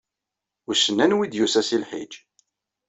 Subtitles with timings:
[0.67, 2.13] Wissen anwa i d-yusa si Lḥiǧ?